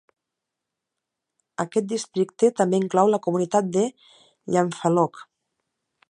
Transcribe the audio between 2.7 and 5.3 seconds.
inclou la comunitat de Llanfaelog.